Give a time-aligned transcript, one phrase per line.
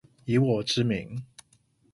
[0.25, 1.21] 以我之名